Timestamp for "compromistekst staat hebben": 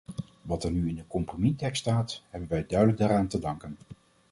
1.07-2.49